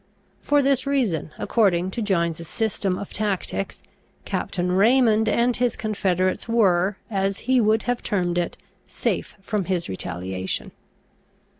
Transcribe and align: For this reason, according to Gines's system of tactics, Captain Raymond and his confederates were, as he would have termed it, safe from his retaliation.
For 0.41 0.63
this 0.63 0.87
reason, 0.87 1.29
according 1.37 1.91
to 1.91 2.01
Gines's 2.01 2.47
system 2.47 2.97
of 2.97 3.13
tactics, 3.13 3.83
Captain 4.25 4.71
Raymond 4.71 5.29
and 5.29 5.55
his 5.55 5.75
confederates 5.75 6.49
were, 6.49 6.97
as 7.11 7.41
he 7.45 7.61
would 7.61 7.83
have 7.83 8.01
termed 8.01 8.39
it, 8.39 8.57
safe 8.87 9.35
from 9.41 9.65
his 9.65 9.87
retaliation. 9.87 10.71